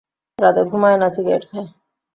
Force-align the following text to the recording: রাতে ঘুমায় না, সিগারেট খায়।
রাতে 0.39 0.61
ঘুমায় 0.69 0.97
না, 1.01 1.07
সিগারেট 1.15 1.43
খায়। 1.49 1.67